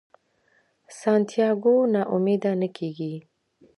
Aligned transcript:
سانتیاګو 0.99 1.75
نا 1.93 2.01
امیده 2.15 2.51
نه 2.61 2.67
کیږي. 2.75 3.13